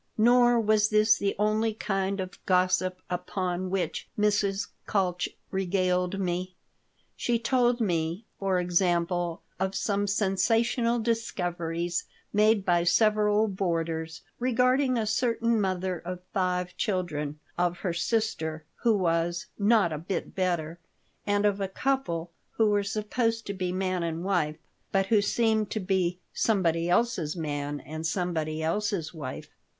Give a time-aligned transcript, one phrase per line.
[0.17, 4.69] Nor was this the only kind of gossip upon which Mrs.
[4.87, 6.55] Kalch regaled me.
[7.15, 15.05] She told me, for example, of some sensational discoveries made by several boarders regarding a
[15.05, 20.79] certain mother of five children, of her sister who was "not a bit better,"
[21.27, 24.57] and of a couple who were supposed to be man and wife,
[24.91, 29.51] but who seemed to be "somebody else's man and somebody else's wife."